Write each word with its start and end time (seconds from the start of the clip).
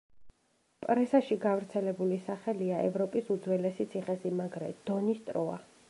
პრესაში 0.85 1.37
გავრცელებული 1.43 2.19
სახელია 2.29 2.81
„ევროპის 2.89 3.31
უძველესი 3.37 3.91
ციხესიმაგრე“ 3.95 4.73
„დონის 4.91 5.23
ტროა“. 5.31 5.65